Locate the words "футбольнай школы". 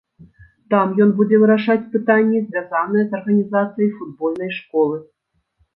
4.01-4.97